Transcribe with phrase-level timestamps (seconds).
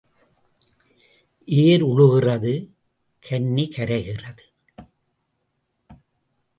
[1.47, 2.53] ஏர் உழுகிறது
[3.23, 4.45] கன்னி கரைகிறது.